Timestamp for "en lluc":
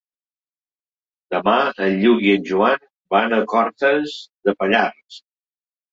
1.87-2.25